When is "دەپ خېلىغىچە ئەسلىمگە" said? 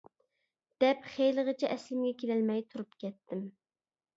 0.83-2.15